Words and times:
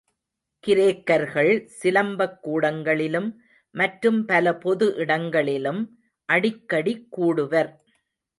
கிரேக்கர்கள் 0.63 1.51
சிலம்பக் 1.81 2.39
கூடங்களிலும், 2.41 3.29
மற்றும் 3.75 4.25
பல 4.25 4.55
பொது 4.55 4.95
இடங்களிலும் 4.95 5.81
அடிக்கடி 6.29 7.07
கூடுவர். 7.17 7.71